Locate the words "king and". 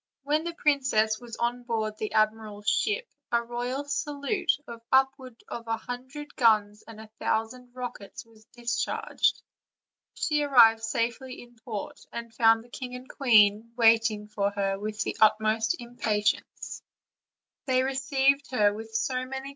12.69-13.07